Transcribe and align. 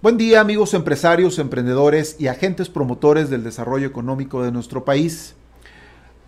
Buen 0.00 0.16
día 0.16 0.40
amigos 0.40 0.74
empresarios, 0.74 1.40
emprendedores 1.40 2.14
y 2.20 2.28
agentes 2.28 2.68
promotores 2.68 3.30
del 3.30 3.42
desarrollo 3.42 3.88
económico 3.88 4.44
de 4.44 4.52
nuestro 4.52 4.84
país. 4.84 5.34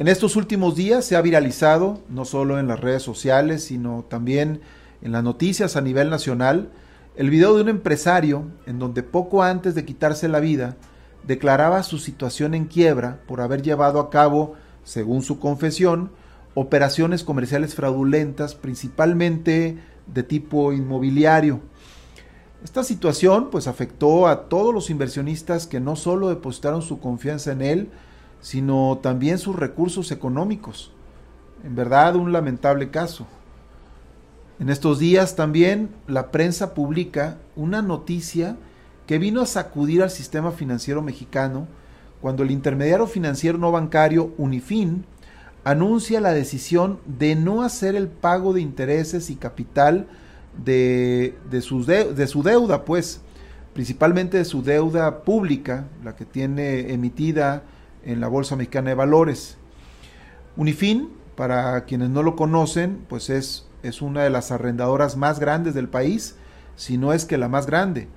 En 0.01 0.09
estos 0.09 0.35
últimos 0.35 0.75
días 0.75 1.05
se 1.05 1.15
ha 1.15 1.21
viralizado, 1.21 2.01
no 2.09 2.25
solo 2.25 2.59
en 2.59 2.67
las 2.67 2.81
redes 2.81 3.05
sociales, 3.05 3.63
sino 3.63 4.05
también 4.09 4.61
en 5.03 5.13
las 5.13 5.23
noticias 5.23 5.77
a 5.77 5.83
nivel 5.83 6.11
nacional, 6.11 6.73
el 7.15 7.31
video 7.31 7.55
de 7.55 7.63
un 7.63 7.69
empresario 7.69 8.43
en 8.67 8.81
donde 8.81 9.05
poco 9.05 9.45
antes 9.45 9.77
de 9.77 9.85
quitarse 9.85 10.27
la 10.27 10.41
vida 10.41 10.77
declaraba 11.25 11.85
su 11.85 11.99
situación 11.99 12.55
en 12.55 12.65
quiebra 12.65 13.21
por 13.29 13.41
haber 13.41 13.63
llevado 13.63 14.01
a 14.01 14.11
cabo, 14.11 14.55
según 14.83 15.23
su 15.23 15.39
confesión, 15.39 16.11
operaciones 16.55 17.23
comerciales 17.23 17.77
fraudulentas, 17.77 18.57
principalmente 18.57 19.79
de 20.09 20.23
tipo 20.25 20.73
inmobiliario. 20.73 21.61
Esta 22.63 22.85
situación 22.85 23.49
pues 23.51 23.67
afectó 23.67 24.27
a 24.27 24.49
todos 24.49 24.75
los 24.75 24.91
inversionistas 24.91 25.67
que 25.67 25.81
no 25.81 25.97
solo 25.97 26.29
depositaron 26.29 26.83
su 26.83 27.01
confianza 27.01 27.53
en 27.53 27.63
él, 27.63 27.89
sino 28.41 28.99
también 29.03 29.39
sus 29.39 29.57
recursos 29.57 30.13
económicos. 30.13 30.93
En 31.65 31.75
verdad 31.75 32.17
un 32.17 32.33
lamentable 32.33 32.91
caso. 32.91 33.27
En 34.59 34.69
estos 34.69 34.99
días 34.99 35.37
también 35.37 35.89
la 36.07 36.31
prensa 36.31 36.75
publica 36.75 37.39
una 37.57 37.81
noticia 37.81 38.57
que 39.07 39.19
vino 39.19 39.41
a 39.41 39.47
sacudir 39.47 40.03
al 40.03 40.11
sistema 40.11 40.53
financiero 40.53 41.01
mexicano 41.01 41.67
cuando 42.21 42.43
el 42.43 42.51
intermediario 42.51 43.07
financiero 43.07 43.57
no 43.57 43.73
bancario 43.73 44.35
Unifin 44.37 45.07
anuncia 45.65 46.21
la 46.21 46.35
decisión 46.35 47.01
de 47.07 47.37
no 47.37 47.63
hacer 47.63 47.97
el 47.97 48.09
pago 48.09 48.53
de 48.53 48.61
intereses 48.61 49.31
y 49.31 49.37
capital 49.37 50.09
de, 50.57 51.39
de, 51.51 51.63
su, 51.63 51.85
de 51.85 52.27
su 52.27 52.43
deuda, 52.43 52.85
pues, 52.85 53.21
principalmente 53.73 54.39
de 54.39 54.45
su 54.45 54.63
deuda 54.63 55.23
pública, 55.23 55.87
la 56.05 56.17
que 56.17 56.25
tiene 56.25 56.93
emitida 56.93 57.63
en 58.05 58.21
la 58.21 58.29
Bolsa 58.29 58.57
Mexicana 58.57 58.91
de 58.91 58.97
Valores. 58.97 59.57
Unifin, 60.57 61.11
para 61.37 61.85
quienes 61.85 62.11
no 62.11 62.23
lo 62.23 62.37
conocen, 62.37 63.05
pues 63.09 63.31
es, 63.31 63.67
es 63.83 64.03
una 64.03 64.23
de 64.23 64.31
las 64.31 64.51
arrendadoras 64.51 65.17
más 65.17 65.41
grandes 65.41 65.75
del 65.75 65.89
país, 65.89 66.37
si 66.77 66.99
no 66.99 67.13
es 67.13 67.25
que 67.25 67.39
la 67.39 67.49
más 67.49 67.67
grande. 67.67 68.09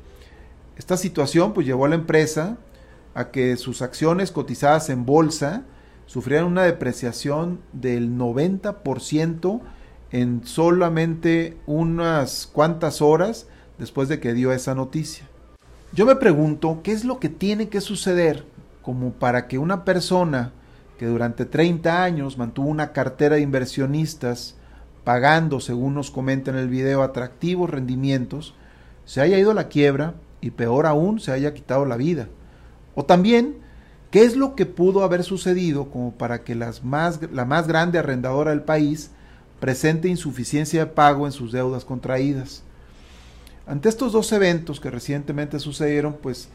Esta 0.76 0.98
situación 0.98 1.54
pues 1.54 1.68
llevó 1.68 1.86
a 1.86 1.90
la 1.90 1.96
empresa 1.96 2.58
a 3.14 3.30
que 3.30 3.56
sus 3.58 3.82
acciones 3.82 4.32
cotizadas 4.32 4.90
en 4.90 5.06
bolsa 5.06 5.64
sufrieran 6.06 6.48
una 6.48 6.64
depreciación 6.64 7.62
del 7.72 8.18
90% 8.18 9.62
en 10.14 10.46
solamente 10.46 11.58
unas 11.66 12.48
cuantas 12.48 13.02
horas 13.02 13.48
después 13.80 14.08
de 14.08 14.20
que 14.20 14.34
dio 14.34 14.54
esa 14.54 14.76
noticia. 14.76 15.28
Yo 15.92 16.06
me 16.06 16.16
pregunto 16.16 16.82
qué 16.84 16.92
es 16.92 17.04
lo 17.04 17.20
que 17.20 17.30
tiene 17.30 17.68
que 17.68 17.82
suceder 17.82 18.46
como 18.84 19.12
para 19.14 19.48
que 19.48 19.58
una 19.58 19.84
persona 19.84 20.52
que 21.00 21.08
durante 21.08 21.46
30 21.46 22.04
años 22.04 22.38
mantuvo 22.38 22.70
una 22.70 22.94
cartera 22.94 23.36
de 23.36 23.42
inversionistas 23.42 24.56
pagando, 25.04 25.60
según 25.60 25.96
nos 25.96 26.12
comenta 26.12 26.52
en 26.52 26.58
el 26.58 26.70
video, 26.70 27.02
atractivos 27.02 27.72
rendimientos, 27.72 28.54
se 29.06 29.20
haya 29.20 29.40
ido 29.40 29.50
a 29.50 29.56
la 29.56 29.68
quiebra 29.68 30.14
y 30.42 30.52
peor 30.52 30.86
aún 30.86 31.20
se 31.20 31.32
haya 31.32 31.56
quitado 31.56 31.86
la 31.86 31.98
vida. 31.98 32.28
O 32.94 33.04
también, 33.04 33.58
¿qué 34.12 34.24
es 34.26 34.36
lo 34.36 34.54
que 34.54 34.68
pudo 34.68 35.04
haber 35.04 35.24
sucedido 35.24 35.90
como 35.90 36.12
para 36.12 36.44
que 36.44 36.54
las 36.54 36.84
más, 36.84 37.20
la 37.32 37.46
más 37.46 37.68
grande 37.68 37.98
arrendadora 37.98 38.52
del 38.52 38.62
país 38.62 39.10
presente 39.64 40.10
insuficiencia 40.10 40.82
de 40.82 40.92
pago 40.92 41.26
en 41.26 41.32
sus 41.32 41.54
deudas 41.54 41.86
contraídas. 41.86 42.64
Ante 43.66 43.88
estos 43.88 44.12
dos 44.12 44.30
eventos 44.34 44.82
que 44.82 44.92
recientemente 44.92 45.58
sucedieron, 45.58 46.18
pues 46.22 46.50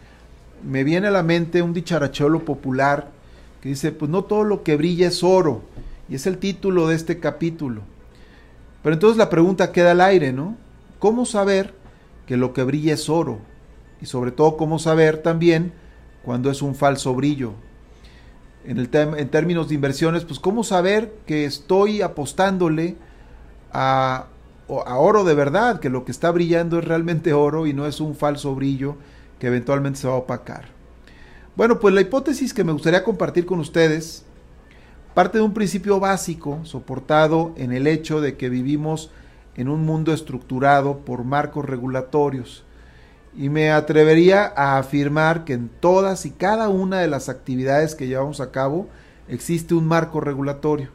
me 0.62 0.84
viene 0.84 1.06
a 1.06 1.10
la 1.10 1.22
mente 1.22 1.62
un 1.62 1.72
dicharacholo 1.72 2.44
popular 2.44 3.08
que 3.62 3.70
dice, 3.70 3.92
pues 3.92 4.10
no 4.10 4.24
todo 4.24 4.44
lo 4.44 4.62
que 4.62 4.76
brilla 4.76 5.08
es 5.08 5.24
oro, 5.24 5.62
y 6.10 6.16
es 6.16 6.26
el 6.26 6.36
título 6.36 6.86
de 6.86 6.96
este 6.96 7.18
capítulo. 7.18 7.80
Pero 8.82 8.92
entonces 8.92 9.16
la 9.16 9.30
pregunta 9.30 9.72
queda 9.72 9.92
al 9.92 10.02
aire, 10.02 10.34
¿no? 10.34 10.58
¿Cómo 10.98 11.24
saber 11.24 11.72
que 12.26 12.36
lo 12.36 12.52
que 12.52 12.62
brilla 12.62 12.92
es 12.92 13.08
oro? 13.08 13.38
Y 14.02 14.04
sobre 14.04 14.32
todo, 14.32 14.58
¿cómo 14.58 14.78
saber 14.78 15.22
también 15.22 15.72
cuando 16.26 16.50
es 16.50 16.60
un 16.60 16.74
falso 16.74 17.14
brillo? 17.14 17.54
En, 18.68 18.78
el 18.78 18.90
en 18.92 19.28
términos 19.30 19.68
de 19.68 19.74
inversiones, 19.74 20.26
pues 20.26 20.38
cómo 20.38 20.62
saber 20.62 21.14
que 21.26 21.46
estoy 21.46 22.02
apostándole 22.02 22.96
a, 23.72 24.26
a 24.68 24.98
oro 24.98 25.24
de 25.24 25.34
verdad, 25.34 25.80
que 25.80 25.88
lo 25.88 26.04
que 26.04 26.12
está 26.12 26.30
brillando 26.30 26.78
es 26.78 26.84
realmente 26.84 27.32
oro 27.32 27.66
y 27.66 27.72
no 27.72 27.86
es 27.86 27.98
un 27.98 28.14
falso 28.14 28.54
brillo 28.54 28.96
que 29.38 29.46
eventualmente 29.46 30.00
se 30.00 30.06
va 30.06 30.14
a 30.14 30.18
opacar. 30.18 30.66
Bueno, 31.56 31.80
pues 31.80 31.94
la 31.94 32.02
hipótesis 32.02 32.52
que 32.52 32.62
me 32.62 32.72
gustaría 32.72 33.04
compartir 33.04 33.46
con 33.46 33.58
ustedes 33.58 34.26
parte 35.14 35.38
de 35.38 35.44
un 35.44 35.54
principio 35.54 35.98
básico 35.98 36.60
soportado 36.64 37.54
en 37.56 37.72
el 37.72 37.86
hecho 37.86 38.20
de 38.20 38.36
que 38.36 38.50
vivimos 38.50 39.10
en 39.56 39.70
un 39.70 39.86
mundo 39.86 40.12
estructurado 40.12 40.98
por 40.98 41.24
marcos 41.24 41.64
regulatorios 41.64 42.64
y 43.38 43.50
me 43.50 43.70
atrevería 43.70 44.52
a 44.56 44.78
afirmar 44.78 45.44
que 45.44 45.52
en 45.52 45.68
todas 45.68 46.26
y 46.26 46.32
cada 46.32 46.68
una 46.68 46.98
de 46.98 47.06
las 47.06 47.28
actividades 47.28 47.94
que 47.94 48.08
llevamos 48.08 48.40
a 48.40 48.50
cabo 48.50 48.88
existe 49.28 49.74
un 49.74 49.86
marco 49.86 50.20
regulatorio. 50.20 50.88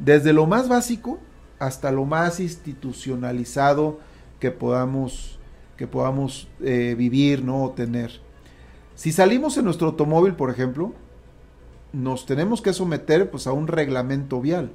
Desde 0.00 0.32
lo 0.32 0.48
más 0.48 0.68
básico 0.68 1.20
hasta 1.60 1.92
lo 1.92 2.04
más 2.06 2.40
institucionalizado 2.40 4.00
que 4.40 4.50
podamos, 4.50 5.38
que 5.76 5.86
podamos 5.86 6.48
eh, 6.60 6.96
vivir 6.98 7.44
¿no? 7.44 7.62
o 7.62 7.70
tener. 7.70 8.20
Si 8.96 9.12
salimos 9.12 9.56
en 9.56 9.66
nuestro 9.66 9.88
automóvil, 9.88 10.34
por 10.34 10.50
ejemplo, 10.50 10.92
nos 11.92 12.26
tenemos 12.26 12.62
que 12.62 12.72
someter 12.72 13.30
pues, 13.30 13.46
a 13.46 13.52
un 13.52 13.68
reglamento 13.68 14.40
vial. 14.40 14.72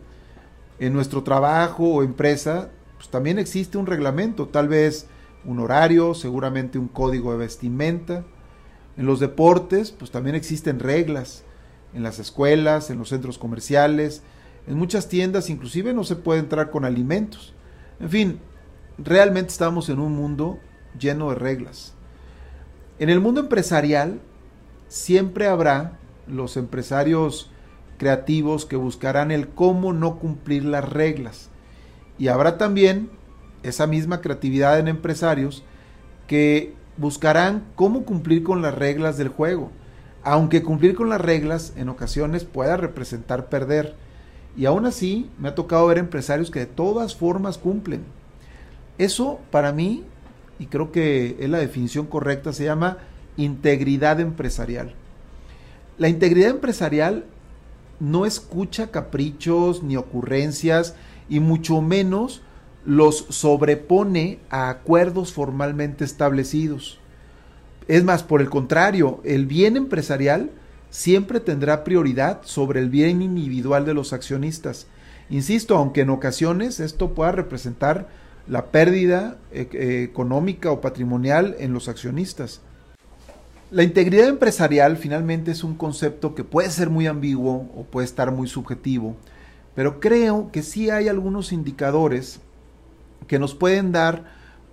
En 0.80 0.94
nuestro 0.94 1.24
trabajo 1.24 1.96
o 1.96 2.04
empresa, 2.04 2.70
pues, 2.96 3.10
también 3.10 3.38
existe 3.38 3.78
un 3.78 3.86
reglamento, 3.86 4.48
tal 4.48 4.70
vez 4.70 5.08
un 5.46 5.60
horario, 5.60 6.14
seguramente 6.14 6.78
un 6.80 6.88
código 6.88 7.32
de 7.32 7.38
vestimenta. 7.38 8.24
En 8.98 9.06
los 9.06 9.20
deportes, 9.20 9.92
pues 9.92 10.12
también 10.12 10.36
existen 10.36 10.80
reglas. 10.80 11.44
En 11.94 12.04
las 12.04 12.20
escuelas, 12.20 12.90
en 12.90 12.98
los 12.98 13.10
centros 13.10 13.38
comerciales, 13.38 14.22
en 14.68 14.78
muchas 14.78 15.08
tiendas 15.08 15.50
inclusive 15.50 15.94
no 15.94 16.04
se 16.04 16.16
puede 16.16 16.40
entrar 16.40 16.72
con 16.72 16.86
alimentos. 16.86 17.54
En 18.00 18.10
fin, 18.10 18.40
realmente 18.98 19.52
estamos 19.52 19.90
en 19.90 20.00
un 20.00 20.14
mundo 20.14 20.60
lleno 21.00 21.30
de 21.30 21.36
reglas. 21.36 21.94
En 23.00 23.10
el 23.10 23.20
mundo 23.20 23.42
empresarial 23.42 24.22
siempre 24.88 25.48
habrá 25.48 26.00
los 26.28 26.58
empresarios 26.58 27.52
creativos 27.98 28.66
que 28.66 28.76
buscarán 28.76 29.32
el 29.32 29.50
cómo 29.50 29.94
no 29.94 30.18
cumplir 30.18 30.66
las 30.66 30.88
reglas. 30.88 31.50
Y 32.18 32.30
habrá 32.30 32.58
también 32.58 33.10
esa 33.68 33.88
misma 33.88 34.22
creatividad 34.22 34.80
en 34.80 34.88
empresarios 34.88 35.64
que 36.28 36.74
buscarán 36.98 37.64
cómo 37.76 38.04
cumplir 38.04 38.44
con 38.44 38.62
las 38.62 38.74
reglas 38.74 39.18
del 39.18 39.30
juego, 39.30 39.72
aunque 40.24 40.64
cumplir 40.64 40.96
con 40.96 41.10
las 41.10 41.22
reglas 41.22 41.74
en 41.76 41.90
ocasiones 41.90 42.44
pueda 42.44 42.78
representar 42.78 43.50
perder. 43.50 43.96
Y 44.58 44.66
aún 44.66 44.86
así 44.86 45.30
me 45.38 45.50
ha 45.50 45.56
tocado 45.56 45.86
ver 45.88 45.98
empresarios 45.98 46.50
que 46.50 46.60
de 46.60 46.66
todas 46.66 47.16
formas 47.16 47.58
cumplen. 47.58 48.04
Eso 48.98 49.40
para 49.52 49.74
mí, 49.74 50.04
y 50.58 50.68
creo 50.68 50.92
que 50.92 51.36
es 51.40 51.50
la 51.50 51.58
definición 51.58 52.06
correcta, 52.06 52.54
se 52.54 52.64
llama 52.64 52.98
integridad 53.36 54.20
empresarial. 54.20 54.94
La 55.98 56.08
integridad 56.08 56.52
empresarial 56.52 57.26
no 58.00 58.26
escucha 58.26 58.92
caprichos 58.92 59.84
ni 59.84 59.98
ocurrencias 59.98 60.96
y 61.30 61.40
mucho 61.40 61.82
menos 61.82 62.42
los 62.86 63.26
sobrepone 63.30 64.40
a 64.50 64.70
acuerdos 64.70 65.34
formalmente 65.34 66.06
establecidos. 66.06 67.00
Es 67.88 68.04
más, 68.04 68.24
por 68.24 68.42
el 68.42 68.50
contrario, 68.50 69.22
el 69.24 69.46
bien 69.46 69.78
empresarial 69.78 70.52
siempre 70.90 71.40
tendrá 71.40 71.84
prioridad 71.84 72.42
sobre 72.44 72.80
el 72.80 72.90
bien 72.90 73.22
individual 73.22 73.86
de 73.86 73.94
los 73.94 74.14
accionistas. 74.14 74.88
Insisto, 75.30 75.76
aunque 75.78 76.02
en 76.02 76.10
ocasiones 76.12 76.80
esto 76.80 77.14
pueda 77.14 77.32
representar 77.32 78.08
la 78.48 78.68
pérdida 78.68 79.38
eh, 79.52 79.68
eh, 79.74 80.04
económica 80.04 80.72
o 80.72 80.82
patrimonial 80.82 81.56
en 81.60 81.74
los 81.74 81.90
accionistas. 81.90 82.62
La 83.72 83.82
integridad 83.82 84.28
empresarial 84.28 84.98
finalmente 84.98 85.52
es 85.52 85.64
un 85.64 85.76
concepto 85.76 86.36
que 86.36 86.44
puede 86.44 86.70
ser 86.70 86.92
muy 86.92 87.08
ambiguo 87.08 87.68
o 87.76 87.84
puede 87.84 88.06
estar 88.06 88.32
muy 88.32 88.48
subjetivo, 88.48 89.18
pero 89.74 90.00
creo 90.00 90.52
que 90.52 90.62
sí 90.62 90.92
hay 90.92 91.08
algunos 91.08 91.52
indicadores 91.52 92.40
que 93.28 93.40
nos 93.40 93.56
pueden 93.56 93.92
dar 93.92 94.24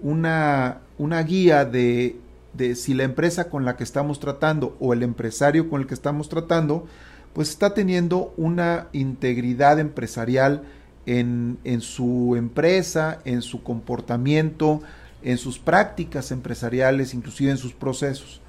una, 0.01 0.79
una 0.99 1.23
guía 1.23 1.65
de, 1.65 2.17
de, 2.53 2.75
si 2.75 2.95
la 2.95 3.05
empresa 3.05 3.49
con 3.49 3.65
la 3.65 3.77
que 3.77 3.85
estamos 3.85 4.21
tratando 4.21 4.77
o 4.81 4.93
el 4.93 5.03
empresario 5.03 5.69
con 5.71 5.81
el 5.81 5.87
que 5.87 5.95
estamos 5.95 6.29
tratando, 6.29 6.87
pues 7.33 7.49
está 7.49 7.75
teniendo 7.75 8.35
una 8.37 8.89
integridad 8.93 9.79
empresarial 9.79 10.63
en, 11.07 11.59
en 11.65 11.81
su 11.81 12.35
empresa, 12.37 13.21
en 13.25 13.43
su 13.43 13.63
comportamiento, 13.63 14.83
en 15.23 15.39
sus 15.39 15.59
prácticas 15.59 16.31
empresariales, 16.31 17.15
inclusive 17.15 17.51
en 17.51 17.59
sus 17.59 17.73
procesos. 17.73 18.41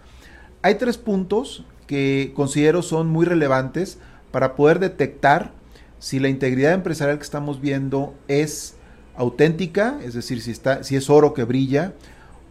Hay 0.62 0.76
tres 0.76 0.98
puntos 0.98 1.66
que 1.88 2.32
considero 2.36 2.82
son 2.82 3.08
muy 3.08 3.26
relevantes 3.26 4.00
para 4.32 4.56
poder 4.56 4.80
detectar 4.80 5.52
si 6.00 6.20
la 6.20 6.30
integridad 6.30 6.74
empresarial 6.74 7.18
que 7.18 7.24
estamos 7.24 7.62
viendo 7.62 8.14
es 8.28 8.76
auténtica, 9.16 10.00
es 10.04 10.14
decir, 10.14 10.42
si, 10.42 10.52
está, 10.52 10.84
si 10.84 10.96
es 10.96 11.10
oro 11.10 11.34
que 11.34 11.44
brilla, 11.44 11.94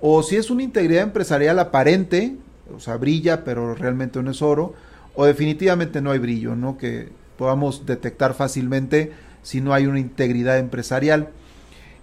o 0.00 0.22
si 0.22 0.36
es 0.36 0.50
una 0.50 0.62
integridad 0.62 1.02
empresarial 1.02 1.58
aparente, 1.58 2.36
o 2.74 2.80
sea, 2.80 2.96
brilla, 2.96 3.44
pero 3.44 3.74
realmente 3.74 4.22
no 4.22 4.30
es 4.30 4.42
oro, 4.42 4.74
o 5.14 5.24
definitivamente 5.24 6.00
no 6.00 6.10
hay 6.10 6.18
brillo, 6.18 6.56
¿no? 6.56 6.78
Que 6.78 7.08
podamos 7.36 7.86
detectar 7.86 8.34
fácilmente 8.34 9.12
si 9.42 9.60
no 9.60 9.74
hay 9.74 9.86
una 9.86 10.00
integridad 10.00 10.58
empresarial. 10.58 11.28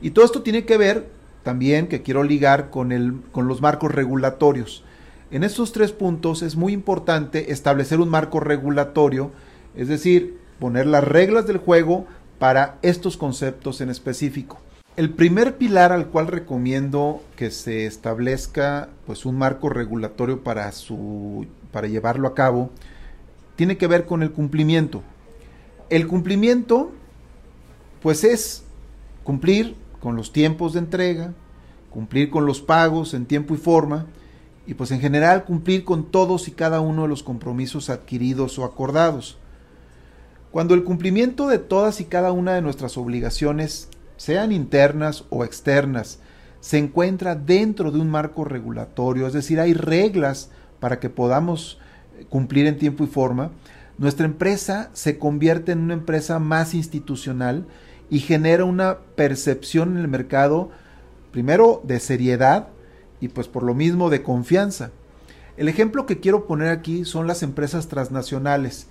Y 0.01 0.11
todo 0.11 0.25
esto 0.25 0.41
tiene 0.44 0.65
que 0.65 0.77
ver 0.77 1.07
también, 1.44 1.88
que 1.88 2.01
quiero 2.01 2.23
ligar 2.23 2.69
con, 2.69 2.91
el, 2.91 3.21
con 3.31 3.47
los 3.47 3.61
marcos 3.61 3.91
regulatorios. 3.91 4.83
En 5.31 5.44
estos 5.44 5.71
tres 5.71 5.91
puntos 5.91 6.41
es 6.41 6.56
muy 6.56 6.73
importante 6.73 7.51
establecer 7.51 8.00
un 8.00 8.09
marco 8.09 8.39
regulatorio, 8.39 9.31
es 9.75 9.88
decir, 9.88 10.38
poner 10.59 10.88
las 10.88 11.03
reglas 11.03 11.47
del 11.47 11.57
juego 11.57 12.07
para 12.39 12.80
estos 12.81 13.18
conceptos 13.18 13.81
en 13.81 13.89
específico. 13.89 14.57
El 14.95 15.12
primer 15.12 15.57
pilar 15.57 15.91
al 15.91 16.07
cual 16.07 16.27
recomiendo 16.27 17.21
que 17.36 17.51
se 17.51 17.86
establezca 17.86 18.89
pues 19.06 19.25
un 19.25 19.38
marco 19.38 19.69
regulatorio 19.69 20.44
para 20.44 20.71
su 20.71 21.45
para 21.71 21.88
llevarlo 21.88 22.27
a 22.27 22.33
cabo 22.33 22.71
tiene 23.56 23.77
que 23.77 23.88
ver 23.88 24.06
con 24.06 24.24
el 24.24 24.31
cumplimiento. 24.31 25.03
El 25.89 26.07
cumplimiento 26.07 26.91
pues 28.01 28.24
es 28.24 28.63
cumplir 29.24 29.75
con 30.00 30.15
los 30.15 30.31
tiempos 30.31 30.74
de 30.74 30.80
entrega, 30.80 31.33
cumplir 31.89 32.30
con 32.30 32.45
los 32.45 32.62
pagos 32.62 33.13
en 33.13 33.25
tiempo 33.25 33.53
y 33.53 33.57
forma, 33.57 34.06
y 34.65 34.75
pues 34.75 34.92
en 34.92 35.01
general 35.01 35.45
cumplir 35.45 35.83
con 35.83 36.12
todos 36.12 36.47
y 36.47 36.51
cada 36.51 36.80
uno 36.80 37.01
de 37.01 37.07
los 37.09 37.24
compromisos 37.24 37.89
adquiridos 37.89 38.59
o 38.59 38.63
acordados. 38.63 39.38
Cuando 40.51 40.73
el 40.73 40.83
cumplimiento 40.83 41.47
de 41.47 41.59
todas 41.59 42.01
y 42.01 42.05
cada 42.05 42.31
una 42.31 42.55
de 42.55 42.61
nuestras 42.61 42.97
obligaciones, 42.97 43.89
sean 44.17 44.51
internas 44.51 45.25
o 45.29 45.45
externas, 45.45 46.19
se 46.59 46.77
encuentra 46.77 47.35
dentro 47.35 47.91
de 47.91 47.99
un 47.99 48.09
marco 48.09 48.43
regulatorio, 48.43 49.27
es 49.27 49.33
decir, 49.33 49.59
hay 49.59 49.73
reglas 49.73 50.49
para 50.79 50.99
que 50.99 51.09
podamos 51.09 51.79
eh, 52.17 52.25
cumplir 52.27 52.65
en 52.65 52.77
tiempo 52.77 53.03
y 53.03 53.07
forma, 53.07 53.51
nuestra 53.99 54.25
empresa 54.25 54.89
se 54.93 55.19
convierte 55.19 55.71
en 55.71 55.79
una 55.79 55.93
empresa 55.93 56.39
más 56.39 56.73
institucional 56.73 57.65
y 58.09 58.19
genera 58.19 58.65
una 58.65 58.97
percepción 59.15 59.91
en 59.91 59.97
el 59.97 60.07
mercado, 60.07 60.71
primero, 61.31 61.81
de 61.85 61.99
seriedad, 61.99 62.69
y 63.21 63.27
pues 63.27 63.47
por 63.47 63.63
lo 63.63 63.75
mismo 63.75 64.09
de 64.09 64.23
confianza. 64.23 64.91
El 65.57 65.67
ejemplo 65.67 66.05
que 66.05 66.19
quiero 66.19 66.47
poner 66.47 66.69
aquí 66.69 67.05
son 67.05 67.27
las 67.27 67.43
empresas 67.43 67.87
transnacionales. 67.87 68.87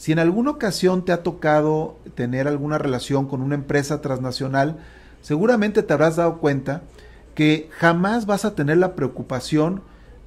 Si 0.00 0.12
en 0.12 0.18
alguna 0.18 0.52
ocasión 0.52 1.04
te 1.04 1.12
ha 1.12 1.22
tocado 1.22 1.98
tener 2.14 2.48
alguna 2.48 2.78
relación 2.78 3.28
con 3.28 3.42
una 3.42 3.54
empresa 3.54 4.00
transnacional, 4.00 4.78
seguramente 5.20 5.82
te 5.82 5.92
habrás 5.92 6.16
dado 6.16 6.38
cuenta 6.38 6.84
que 7.34 7.68
jamás 7.72 8.24
vas 8.24 8.46
a 8.46 8.54
tener 8.54 8.78
la 8.78 8.94
preocupación 8.94 9.82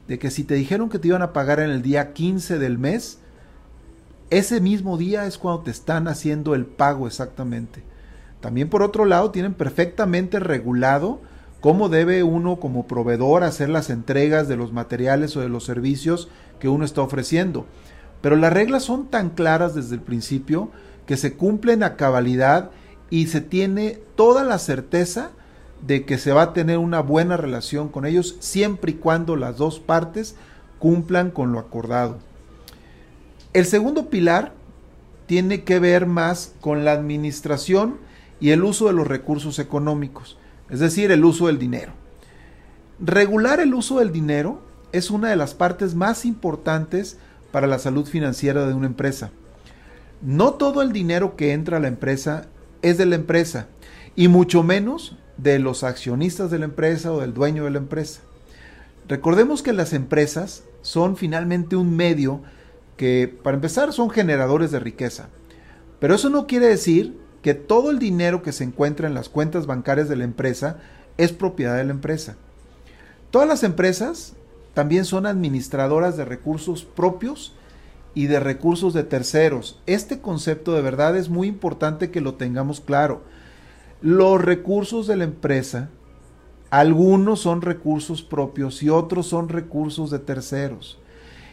de 0.08 0.20
que 0.20 0.30
si 0.30 0.44
te 0.44 0.54
dijeron 0.54 0.90
que 0.90 1.00
te 1.00 1.08
iban 1.08 1.24
a 1.24 1.34
pagar 1.34 1.60
en 1.60 1.72
el 1.72 1.82
día 1.82 2.14
15 2.14 2.60
del 2.60 2.78
mes, 2.78 3.18
ese 4.30 4.62
mismo 4.62 5.00
día 5.00 5.26
es 5.26 5.40
cuando 5.40 5.64
te 5.64 5.72
están 5.72 6.08
haciendo 6.08 6.54
el 6.54 6.68
pago 6.68 7.08
exactamente. 7.08 7.82
También 8.42 8.70
por 8.70 8.84
otro 8.84 9.06
lado 9.06 9.32
tienen 9.32 9.56
perfectamente 9.56 10.40
regulado 10.40 11.20
cómo 11.62 11.90
debe 11.90 12.22
uno 12.22 12.60
como 12.60 12.86
proveedor 12.86 13.44
hacer 13.44 13.70
las 13.70 13.90
entregas 13.90 14.48
de 14.48 14.56
los 14.56 14.72
materiales 14.72 15.36
o 15.36 15.42
de 15.42 15.50
los 15.50 15.64
servicios 15.64 16.30
que 16.60 16.70
uno 16.70 16.86
está 16.86 17.02
ofreciendo. 17.02 17.66
Pero 18.24 18.36
las 18.36 18.52
reglas 18.52 18.82
son 18.82 19.06
tan 19.06 19.30
claras 19.30 19.76
desde 19.76 19.94
el 19.94 20.02
principio 20.02 20.72
que 21.06 21.16
se 21.16 21.36
cumplen 21.36 21.84
a 21.84 21.96
cabalidad 21.96 22.72
y 23.12 23.28
se 23.28 23.42
tiene 23.42 24.00
toda 24.16 24.44
la 24.44 24.58
certeza 24.58 25.30
de 25.86 26.06
que 26.06 26.18
se 26.18 26.32
va 26.32 26.42
a 26.42 26.54
tener 26.54 26.80
una 26.80 27.02
buena 27.02 27.38
relación 27.38 27.90
con 27.90 28.08
ellos 28.08 28.38
siempre 28.40 28.94
y 28.94 28.96
cuando 28.96 29.36
las 29.36 29.58
dos 29.58 29.80
partes 29.80 30.36
cumplan 30.80 31.30
con 31.30 31.52
lo 31.52 31.60
acordado. 31.60 32.18
El 33.54 33.68
segundo 33.68 34.10
pilar 34.10 34.54
tiene 35.28 35.64
que 35.64 35.78
ver 35.78 36.08
más 36.08 36.56
con 36.62 36.84
la 36.84 36.94
administración 36.94 37.98
y 38.40 38.50
el 38.50 38.64
uso 38.64 38.88
de 38.88 38.94
los 38.94 39.06
recursos 39.06 39.60
económicos 39.60 40.38
es 40.74 40.80
decir, 40.80 41.12
el 41.12 41.24
uso 41.24 41.48
del 41.48 41.60
dinero. 41.60 41.92
Regular 43.00 43.60
el 43.60 43.76
uso 43.76 44.00
del 44.00 44.12
dinero 44.12 44.62
es 44.92 45.12
una 45.12 45.30
de 45.30 45.36
las 45.36 45.54
partes 45.54 45.94
más 45.94 46.26
importantes 46.26 47.18
para 47.54 47.68
la 47.68 47.78
salud 47.78 48.08
financiera 48.08 48.66
de 48.66 48.74
una 48.74 48.88
empresa. 48.88 49.30
No 50.24 50.56
todo 50.56 50.82
el 50.82 50.92
dinero 50.92 51.36
que 51.36 51.54
entra 51.54 51.78
a 51.78 51.80
la 51.80 51.88
empresa 51.88 52.48
es 52.82 52.98
de 52.98 53.06
la 53.06 53.14
empresa, 53.14 53.68
y 54.16 54.28
mucho 54.28 54.64
menos 54.64 55.16
de 55.38 55.60
los 55.60 55.84
accionistas 55.84 56.50
de 56.50 56.58
la 56.58 56.66
empresa 56.66 57.14
o 57.14 57.22
del 57.22 57.36
dueño 57.36 57.66
de 57.66 57.70
la 57.70 57.78
empresa. 57.78 58.22
Recordemos 59.08 59.62
que 59.62 59.72
las 59.72 59.94
empresas 59.94 60.64
son 60.82 61.16
finalmente 61.16 61.76
un 61.76 61.96
medio 61.96 62.42
que, 62.98 63.32
para 63.44 63.56
empezar, 63.56 63.94
son 63.94 64.10
generadores 64.10 64.72
de 64.72 64.80
riqueza. 64.80 65.30
Pero 66.00 66.16
eso 66.16 66.32
no 66.32 66.48
quiere 66.48 66.66
decir 66.66 67.16
que 67.44 67.54
todo 67.54 67.92
el 67.92 68.00
dinero 68.00 68.42
que 68.42 68.52
se 68.52 68.64
encuentra 68.64 69.08
en 69.08 69.14
las 69.14 69.30
cuentas 69.30 69.68
bancarias 69.68 70.10
de 70.10 70.16
la 70.16 70.24
empresa 70.24 70.80
es 71.18 71.32
propiedad 71.32 71.78
de 71.78 71.84
la 71.84 71.92
empresa. 71.92 72.36
Todas 73.30 73.48
las 73.48 73.62
empresas 73.62 74.34
también 74.74 75.06
son 75.06 75.26
administradoras 75.26 76.18
de 76.18 76.26
recursos 76.26 76.84
propios 76.84 77.54
y 78.16 78.28
de 78.28 78.40
recursos 78.40 78.94
de 78.94 79.04
terceros. 79.04 79.80
Este 79.86 80.20
concepto 80.20 80.74
de 80.74 80.82
verdad 80.82 81.16
es 81.18 81.30
muy 81.30 81.48
importante 81.48 82.12
que 82.12 82.22
lo 82.22 82.36
tengamos 82.36 82.82
claro. 82.82 83.24
Los 84.02 84.42
recursos 84.42 85.08
de 85.08 85.16
la 85.16 85.24
empresa, 85.24 85.90
algunos 86.70 87.42
son 87.42 87.62
recursos 87.62 88.22
propios 88.22 88.84
y 88.84 88.90
otros 88.90 89.28
son 89.28 89.50
recursos 89.50 90.12
de 90.12 90.20
terceros 90.20 91.00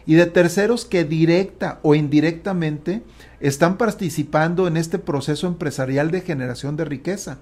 y 0.07 0.15
de 0.15 0.27
terceros 0.27 0.85
que 0.85 1.05
directa 1.05 1.79
o 1.83 1.95
indirectamente 1.95 3.03
están 3.39 3.77
participando 3.77 4.67
en 4.67 4.77
este 4.77 4.99
proceso 4.99 5.47
empresarial 5.47 6.11
de 6.11 6.23
generación 6.23 6.77
de 6.77 6.85
riqueza. 6.85 7.39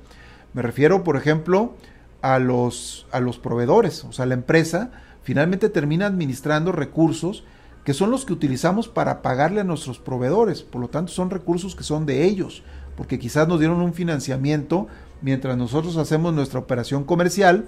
Me 0.53 0.63
refiero, 0.63 1.05
por 1.05 1.17
ejemplo, 1.17 1.77
a 2.23 2.39
los, 2.39 3.07
a 3.13 3.21
los 3.21 3.39
proveedores, 3.39 4.05
o 4.05 4.13
sea, 4.13 4.27
la 4.27 4.35
empresa 4.35 4.91
finalmente 5.23 5.69
termina 5.69 6.07
administrando 6.07 6.73
recursos 6.73 7.45
que 7.85 7.95
son 7.95 8.11
los 8.11 8.25
que 8.27 8.33
utilizamos 8.33 8.89
para 8.89 9.23
pagarle 9.23 9.63
a 9.63 9.65
nuestros 9.65 9.99
proveedores, 9.99 10.63
por 10.63 10.81
lo 10.81 10.89
tanto 10.89 11.13
son 11.13 11.31
recursos 11.31 11.75
que 11.75 11.85
son 11.85 12.05
de 12.05 12.25
ellos, 12.25 12.63
porque 12.97 13.19
quizás 13.19 13.49
nos 13.49 13.61
dieron 13.61 13.81
un 13.81 13.95
financiamiento 13.95 14.89
mientras 15.23 15.57
nosotros 15.57 15.97
hacemos 15.97 16.35
nuestra 16.35 16.61
operación 16.61 17.05
comercial 17.05 17.67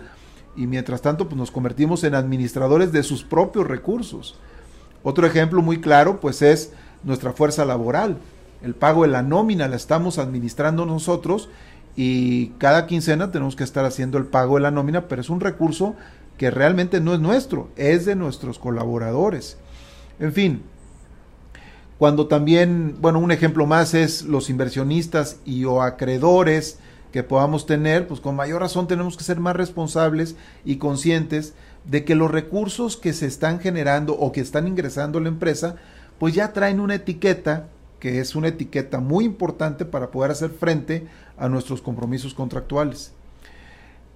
y 0.57 0.67
mientras 0.67 1.01
tanto 1.01 1.27
pues, 1.27 1.39
nos 1.39 1.51
convertimos 1.51 2.05
en 2.05 2.15
administradores 2.15 2.93
de 2.93 3.03
sus 3.03 3.25
propios 3.25 3.67
recursos. 3.67 4.37
Otro 5.03 5.27
ejemplo 5.27 5.63
muy 5.63 5.81
claro 5.81 6.21
pues 6.21 6.43
es 6.43 6.73
nuestra 7.03 7.33
fuerza 7.33 7.65
laboral. 7.65 8.19
El 8.63 8.75
pago 8.75 9.03
de 9.03 9.09
la 9.09 9.23
nómina 9.23 9.69
la 9.69 9.77
estamos 9.77 10.19
administrando 10.19 10.85
nosotros 10.85 11.49
y 11.97 12.49
cada 12.59 12.87
quincena 12.87 13.31
tenemos 13.31 13.57
que 13.57 13.65
estar 13.65 13.85
haciendo 13.85 14.19
el 14.19 14.27
pago 14.27 14.57
de 14.57 14.63
la 14.63 14.71
nómina, 14.71 15.09
pero 15.09 15.21
es 15.21 15.31
un 15.31 15.41
recurso 15.41 15.95
que 16.39 16.51
realmente 16.51 17.01
no 17.01 17.13
es 17.13 17.21
nuestro, 17.21 17.69
es 17.77 18.07
de 18.07 18.17
nuestros 18.17 18.59
colaboradores. 18.59 19.59
En 20.19 20.33
fin, 20.33 20.63
cuando 21.99 22.29
también, 22.29 22.97
bueno, 23.01 23.19
un 23.19 23.31
ejemplo 23.31 23.67
más 23.67 23.93
es 23.93 24.23
los 24.23 24.49
inversionistas 24.49 25.37
y 25.45 25.65
o 25.67 25.83
acreedores 25.83 26.79
que 27.13 27.23
podamos 27.23 27.67
tener, 27.67 28.09
pues 28.09 28.21
con 28.21 28.37
mayor 28.37 28.63
razón 28.63 28.87
tenemos 28.87 29.17
que 29.19 29.25
ser 29.25 29.41
más 29.41 29.55
responsables 29.55 30.37
y 30.65 30.77
conscientes 30.77 31.53
de 31.85 32.05
que 32.05 32.15
los 32.15 32.31
recursos 32.31 32.97
que 32.97 33.13
se 33.13 33.27
están 33.27 33.61
generando 33.61 34.15
o 34.15 34.33
que 34.33 34.41
están 34.41 34.67
ingresando 34.67 35.19
a 35.19 35.23
la 35.23 35.29
empresa, 35.29 35.77
pues 36.19 36.35
ya 36.35 36.53
traen 36.53 36.81
una 36.81 36.95
etiqueta 36.95 37.67
que 38.01 38.19
es 38.19 38.35
una 38.35 38.49
etiqueta 38.49 38.99
muy 38.99 39.25
importante 39.25 39.85
para 39.85 40.11
poder 40.11 40.33
hacer 40.33 40.51
frente 40.51 41.07
a 41.39 41.49
nuestros 41.49 41.83
compromisos 41.83 42.35
contractuales. 42.35 43.13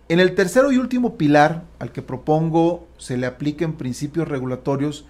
En 0.09 0.21
el 0.21 0.35
tercero 0.35 0.73
y 0.73 0.79
último 0.79 1.17
pilar 1.17 1.65
al 1.79 1.93
que 1.93 2.03
propongo 2.03 2.87
se 2.99 3.17
le 3.17 3.27
apliquen 3.27 3.75
principios 3.75 4.27
regulatorios 4.27 5.07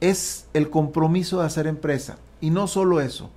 es 0.00 0.46
el 0.52 0.70
compromiso 0.70 1.40
de 1.40 1.46
hacer 1.46 1.66
empresa. 1.66 2.18
Y 2.40 2.50
no 2.50 2.66
solo 2.66 3.00
eso, 3.00 3.30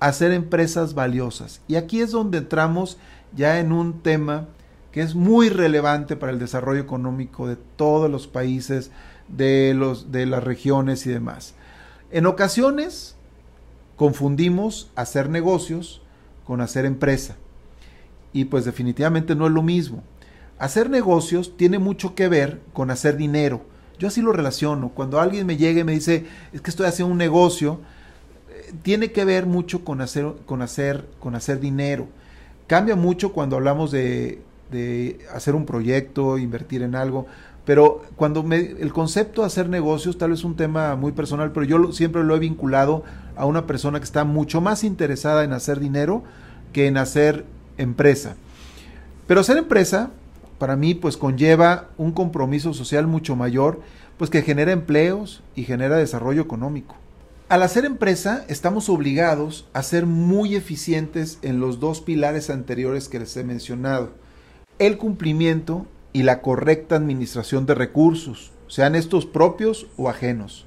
hacer 0.00 0.32
empresas 0.32 0.94
valiosas. 0.94 1.60
Y 1.66 1.76
aquí 1.76 2.00
es 2.00 2.10
donde 2.10 2.38
entramos 2.38 2.98
ya 3.34 3.58
en 3.58 3.72
un 3.72 4.00
tema 4.00 4.48
que 4.92 5.02
es 5.02 5.14
muy 5.14 5.48
relevante 5.48 6.14
para 6.14 6.30
el 6.30 6.38
desarrollo 6.38 6.80
económico 6.80 7.48
de 7.48 7.56
todos 7.56 8.10
los 8.10 8.28
países, 8.28 8.90
de, 9.28 9.74
los, 9.74 10.12
de 10.12 10.26
las 10.26 10.44
regiones 10.44 11.04
y 11.06 11.10
demás. 11.10 11.54
En 12.12 12.26
ocasiones 12.26 13.16
confundimos 13.96 14.90
hacer 14.96 15.28
negocios 15.28 16.02
con 16.44 16.60
hacer 16.60 16.84
empresa. 16.84 17.36
Y 18.32 18.46
pues 18.46 18.64
definitivamente 18.64 19.34
no 19.34 19.46
es 19.46 19.52
lo 19.52 19.62
mismo. 19.62 20.02
Hacer 20.58 20.90
negocios 20.90 21.56
tiene 21.56 21.78
mucho 21.78 22.14
que 22.14 22.28
ver 22.28 22.60
con 22.72 22.90
hacer 22.90 23.16
dinero. 23.16 23.62
Yo 23.98 24.08
así 24.08 24.22
lo 24.22 24.32
relaciono. 24.32 24.90
Cuando 24.90 25.20
alguien 25.20 25.46
me 25.46 25.56
llega 25.56 25.80
y 25.80 25.84
me 25.84 25.92
dice, 25.92 26.26
es 26.52 26.60
que 26.60 26.70
estoy 26.70 26.86
haciendo 26.86 27.12
un 27.12 27.18
negocio, 27.18 27.80
eh, 28.50 28.72
tiene 28.82 29.12
que 29.12 29.24
ver 29.24 29.46
mucho 29.46 29.84
con 29.84 30.00
hacer, 30.00 30.32
con 30.46 30.62
hacer, 30.62 31.06
con 31.20 31.34
hacer 31.34 31.60
dinero. 31.60 32.08
Cambia 32.66 32.96
mucho 32.96 33.32
cuando 33.32 33.56
hablamos 33.56 33.90
de, 33.90 34.42
de 34.70 35.20
hacer 35.32 35.54
un 35.54 35.66
proyecto, 35.66 36.38
invertir 36.38 36.82
en 36.82 36.94
algo. 36.96 37.26
Pero 37.64 38.02
cuando 38.16 38.42
me, 38.42 38.58
el 38.58 38.92
concepto 38.92 39.40
de 39.40 39.46
hacer 39.46 39.68
negocios 39.68 40.18
tal 40.18 40.30
vez 40.30 40.40
es 40.40 40.44
un 40.44 40.56
tema 40.56 40.96
muy 40.96 41.12
personal, 41.12 41.52
pero 41.52 41.64
yo 41.64 41.92
siempre 41.92 42.22
lo 42.22 42.36
he 42.36 42.38
vinculado 42.38 43.04
a 43.36 43.46
una 43.46 43.66
persona 43.66 43.98
que 43.98 44.04
está 44.04 44.24
mucho 44.24 44.60
más 44.60 44.84
interesada 44.84 45.44
en 45.44 45.52
hacer 45.52 45.80
dinero 45.80 46.22
que 46.72 46.86
en 46.86 46.98
hacer 46.98 47.46
empresa. 47.78 48.36
Pero 49.26 49.40
hacer 49.40 49.56
empresa, 49.56 50.10
para 50.58 50.76
mí, 50.76 50.94
pues 50.94 51.16
conlleva 51.16 51.88
un 51.96 52.12
compromiso 52.12 52.74
social 52.74 53.06
mucho 53.06 53.36
mayor, 53.36 53.80
pues 54.18 54.30
que 54.30 54.42
genera 54.42 54.72
empleos 54.72 55.42
y 55.54 55.64
genera 55.64 55.96
desarrollo 55.96 56.42
económico. 56.42 56.96
Al 57.48 57.62
hacer 57.62 57.84
empresa, 57.84 58.44
estamos 58.48 58.88
obligados 58.88 59.68
a 59.72 59.82
ser 59.82 60.06
muy 60.06 60.54
eficientes 60.54 61.38
en 61.42 61.60
los 61.60 61.80
dos 61.80 62.00
pilares 62.00 62.50
anteriores 62.50 63.08
que 63.08 63.18
les 63.18 63.36
he 63.36 63.44
mencionado. 63.44 64.10
El 64.78 64.98
cumplimiento 64.98 65.86
y 66.14 66.22
la 66.22 66.40
correcta 66.40 66.94
administración 66.94 67.66
de 67.66 67.74
recursos, 67.74 68.52
sean 68.68 68.94
estos 68.94 69.26
propios 69.26 69.88
o 69.96 70.08
ajenos. 70.08 70.64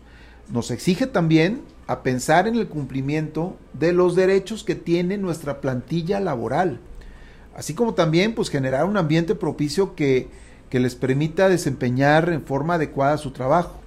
Nos 0.50 0.72
exige 0.72 1.08
también 1.08 1.62
a 1.88 2.04
pensar 2.04 2.50
en 2.50 2.56
el 2.56 2.68
cumplimiento 2.68 3.58
de 3.72 3.94
los 3.94 4.16
derechos 4.16 4.66
que 4.66 4.76
tiene 4.76 5.18
nuestra 5.18 5.62
plantilla 5.62 6.20
laboral, 6.20 6.82
así 7.56 7.74
como 7.74 7.94
también 7.94 8.36
pues 8.36 8.50
generar 8.50 8.84
un 8.86 8.98
ambiente 8.98 9.36
propicio 9.36 9.96
que, 9.96 10.28
que 10.70 10.82
les 10.82 10.96
permita 10.96 11.48
desempeñar 11.48 12.30
en 12.30 12.44
forma 12.44 12.74
adecuada 12.74 13.18
su 13.18 13.32
trabajo. 13.32 13.80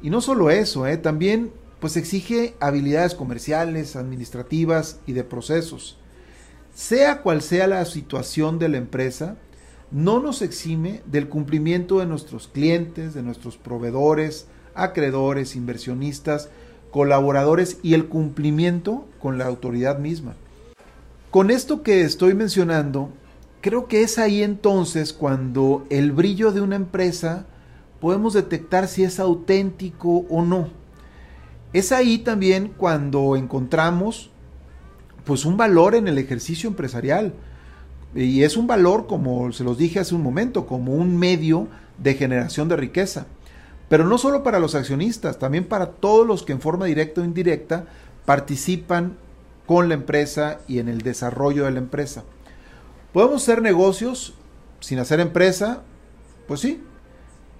Y 0.00 0.10
no 0.10 0.20
solo 0.20 0.48
eso, 0.48 0.86
¿eh? 0.86 0.96
también 0.96 1.50
pues 1.80 1.96
exige 1.96 2.54
habilidades 2.60 3.16
comerciales, 3.16 3.96
administrativas 3.96 5.00
y 5.08 5.12
de 5.12 5.24
procesos. 5.24 5.98
Sea 6.72 7.22
cual 7.22 7.42
sea 7.42 7.66
la 7.66 7.84
situación 7.84 8.60
de 8.60 8.68
la 8.68 8.78
empresa, 8.78 9.36
no 9.90 10.20
nos 10.20 10.42
exime 10.42 11.02
del 11.06 11.28
cumplimiento 11.28 11.98
de 11.98 12.06
nuestros 12.06 12.48
clientes, 12.48 13.14
de 13.14 13.22
nuestros 13.22 13.56
proveedores, 13.56 14.46
acreedores, 14.74 15.56
inversionistas, 15.56 16.50
colaboradores 16.90 17.78
y 17.82 17.94
el 17.94 18.06
cumplimiento 18.06 19.06
con 19.20 19.38
la 19.38 19.46
autoridad 19.46 19.98
misma. 19.98 20.34
Con 21.30 21.50
esto 21.50 21.82
que 21.82 22.02
estoy 22.02 22.34
mencionando, 22.34 23.10
creo 23.60 23.86
que 23.86 24.02
es 24.02 24.18
ahí 24.18 24.42
entonces 24.42 25.12
cuando 25.12 25.86
el 25.90 26.12
brillo 26.12 26.52
de 26.52 26.60
una 26.60 26.76
empresa 26.76 27.46
podemos 28.00 28.34
detectar 28.34 28.88
si 28.88 29.04
es 29.04 29.18
auténtico 29.20 30.26
o 30.30 30.42
no. 30.42 30.68
Es 31.72 31.92
ahí 31.92 32.18
también 32.18 32.72
cuando 32.76 33.36
encontramos 33.36 34.30
pues 35.24 35.44
un 35.44 35.58
valor 35.58 35.94
en 35.94 36.08
el 36.08 36.16
ejercicio 36.16 36.70
empresarial 36.70 37.34
y 38.14 38.42
es 38.42 38.56
un 38.56 38.66
valor, 38.66 39.06
como 39.06 39.52
se 39.52 39.64
los 39.64 39.78
dije 39.78 39.98
hace 39.98 40.14
un 40.14 40.22
momento, 40.22 40.66
como 40.66 40.94
un 40.94 41.16
medio 41.16 41.68
de 41.98 42.14
generación 42.14 42.68
de 42.68 42.76
riqueza. 42.76 43.26
Pero 43.88 44.06
no 44.06 44.18
solo 44.18 44.42
para 44.42 44.60
los 44.60 44.74
accionistas, 44.74 45.38
también 45.38 45.64
para 45.64 45.92
todos 45.92 46.26
los 46.26 46.42
que 46.42 46.52
en 46.52 46.60
forma 46.60 46.86
directa 46.86 47.20
o 47.20 47.24
indirecta 47.24 47.86
participan 48.24 49.16
con 49.66 49.88
la 49.88 49.94
empresa 49.94 50.60
y 50.66 50.78
en 50.78 50.88
el 50.88 51.02
desarrollo 51.02 51.64
de 51.64 51.72
la 51.72 51.78
empresa. 51.78 52.24
¿Podemos 53.12 53.42
hacer 53.42 53.62
negocios 53.62 54.34
sin 54.80 54.98
hacer 54.98 55.20
empresa? 55.20 55.82
Pues 56.46 56.60
sí, 56.60 56.82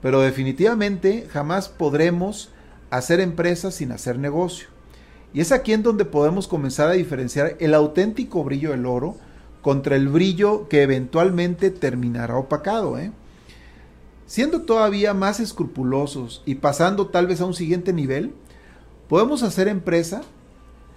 pero 0.02 0.20
definitivamente 0.20 1.26
jamás 1.30 1.68
podremos 1.68 2.50
hacer 2.90 3.20
empresa 3.20 3.70
sin 3.70 3.92
hacer 3.92 4.18
negocio. 4.18 4.68
Y 5.34 5.40
es 5.40 5.52
aquí 5.52 5.72
en 5.72 5.82
donde 5.82 6.04
podemos 6.04 6.48
comenzar 6.48 6.88
a 6.88 6.92
diferenciar 6.92 7.56
el 7.60 7.74
auténtico 7.74 8.44
brillo 8.44 8.70
del 8.70 8.86
oro 8.86 9.16
contra 9.62 9.96
el 9.96 10.08
brillo 10.08 10.68
que 10.68 10.82
eventualmente 10.82 11.70
terminará 11.70 12.36
opacado. 12.36 12.98
¿eh? 12.98 13.12
Siendo 14.26 14.62
todavía 14.62 15.14
más 15.14 15.40
escrupulosos 15.40 16.42
y 16.46 16.56
pasando 16.56 17.08
tal 17.08 17.26
vez 17.26 17.40
a 17.40 17.46
un 17.46 17.54
siguiente 17.54 17.92
nivel, 17.92 18.32
podemos 19.08 19.42
hacer 19.42 19.68
empresa 19.68 20.22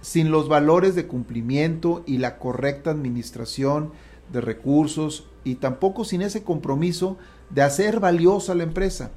sin 0.00 0.30
los 0.30 0.48
valores 0.48 0.94
de 0.94 1.06
cumplimiento 1.06 2.02
y 2.06 2.18
la 2.18 2.38
correcta 2.38 2.90
administración 2.90 3.92
de 4.32 4.40
recursos 4.40 5.26
y 5.44 5.56
tampoco 5.56 6.04
sin 6.04 6.22
ese 6.22 6.42
compromiso 6.42 7.16
de 7.50 7.62
hacer 7.62 8.00
valiosa 8.00 8.54
la 8.54 8.64
empresa. 8.64 9.10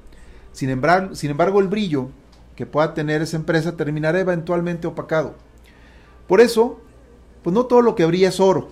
Sin 0.52 0.70
embargo, 0.70 1.14
sin 1.14 1.30
embargo, 1.30 1.60
el 1.60 1.68
brillo 1.68 2.08
que 2.54 2.66
pueda 2.66 2.94
tener 2.94 3.20
esa 3.20 3.36
empresa 3.36 3.76
terminará 3.76 4.20
eventualmente 4.20 4.86
opacado. 4.86 5.34
Por 6.26 6.40
eso, 6.40 6.80
pues 7.42 7.52
no 7.52 7.66
todo 7.66 7.82
lo 7.82 7.94
que 7.94 8.06
brilla 8.06 8.28
es 8.28 8.40
oro 8.40 8.68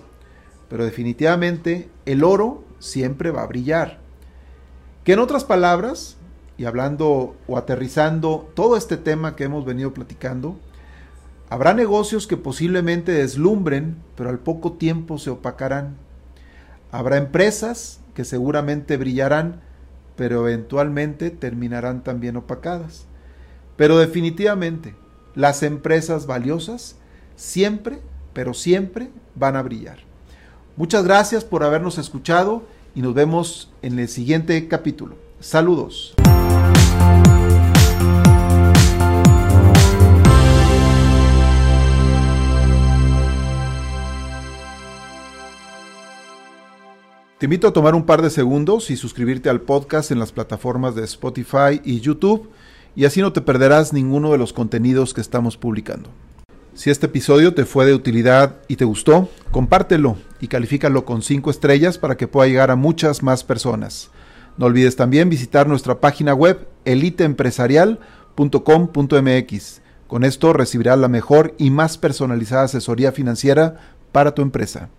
pero 0.69 0.85
definitivamente 0.85 1.89
el 2.05 2.23
oro 2.23 2.63
siempre 2.79 3.31
va 3.31 3.43
a 3.43 3.47
brillar. 3.47 3.99
Que 5.03 5.13
en 5.13 5.19
otras 5.19 5.43
palabras, 5.43 6.17
y 6.57 6.65
hablando 6.65 7.35
o 7.47 7.57
aterrizando 7.57 8.49
todo 8.55 8.77
este 8.77 8.97
tema 8.97 9.35
que 9.35 9.43
hemos 9.43 9.65
venido 9.65 9.93
platicando, 9.93 10.57
habrá 11.49 11.73
negocios 11.73 12.27
que 12.27 12.37
posiblemente 12.37 13.11
deslumbren, 13.11 13.97
pero 14.15 14.29
al 14.29 14.39
poco 14.39 14.73
tiempo 14.73 15.17
se 15.17 15.29
opacarán. 15.29 15.97
Habrá 16.91 17.17
empresas 17.17 17.99
que 18.13 18.25
seguramente 18.25 18.97
brillarán, 18.97 19.61
pero 20.15 20.47
eventualmente 20.47 21.29
terminarán 21.29 22.03
también 22.03 22.37
opacadas. 22.37 23.05
Pero 23.75 23.97
definitivamente, 23.97 24.95
las 25.35 25.61
empresas 25.61 26.25
valiosas 26.25 26.95
siempre, 27.35 27.99
pero 28.33 28.53
siempre 28.53 29.09
van 29.35 29.57
a 29.57 29.61
brillar. 29.61 29.99
Muchas 30.77 31.05
gracias 31.05 31.45
por 31.45 31.63
habernos 31.63 31.97
escuchado 31.97 32.63
y 32.95 33.01
nos 33.01 33.13
vemos 33.13 33.71
en 33.81 33.97
el 33.97 34.09
siguiente 34.09 34.67
capítulo. 34.67 35.15
Saludos. 35.39 36.13
Te 47.37 47.45
invito 47.45 47.69
a 47.69 47.73
tomar 47.73 47.95
un 47.95 48.05
par 48.05 48.21
de 48.21 48.29
segundos 48.29 48.91
y 48.91 48.97
suscribirte 48.97 49.49
al 49.49 49.61
podcast 49.61 50.11
en 50.11 50.19
las 50.19 50.33
plataformas 50.33 50.93
de 50.93 51.05
Spotify 51.05 51.79
y 51.85 52.01
YouTube 52.01 52.49
y 52.97 53.05
así 53.05 53.21
no 53.21 53.31
te 53.31 53.39
perderás 53.39 53.93
ninguno 53.93 54.33
de 54.33 54.37
los 54.37 54.51
contenidos 54.51 55.13
que 55.13 55.21
estamos 55.21 55.55
publicando. 55.55 56.09
Si 56.75 56.89
este 56.89 57.05
episodio 57.05 57.53
te 57.53 57.63
fue 57.63 57.85
de 57.85 57.93
utilidad 57.93 58.57
y 58.67 58.75
te 58.75 58.83
gustó, 58.83 59.29
compártelo 59.51 60.17
y 60.41 60.49
califícalo 60.49 61.05
con 61.05 61.21
5 61.21 61.49
estrellas 61.49 61.97
para 61.97 62.17
que 62.17 62.27
pueda 62.27 62.49
llegar 62.49 62.69
a 62.69 62.75
muchas 62.75 63.23
más 63.23 63.45
personas. 63.45 64.09
No 64.57 64.65
olvides 64.65 64.97
también 64.97 65.29
visitar 65.29 65.69
nuestra 65.69 66.01
página 66.01 66.33
web 66.33 66.67
eliteempresarial.com.mx. 66.83 69.81
Con 70.07 70.25
esto 70.25 70.51
recibirás 70.51 70.99
la 70.99 71.07
mejor 71.07 71.55
y 71.57 71.69
más 71.69 71.97
personalizada 71.97 72.63
asesoría 72.63 73.13
financiera 73.13 73.77
para 74.11 74.35
tu 74.35 74.41
empresa. 74.41 74.89